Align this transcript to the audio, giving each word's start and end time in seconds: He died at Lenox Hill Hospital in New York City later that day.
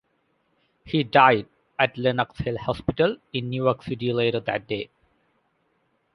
He 0.83 1.03
died 1.03 1.45
at 1.77 1.95
Lenox 1.95 2.39
Hill 2.39 2.57
Hospital 2.57 3.17
in 3.33 3.51
New 3.51 3.65
York 3.65 3.83
City 3.83 4.11
later 4.11 4.39
that 4.39 4.65
day. 4.65 4.89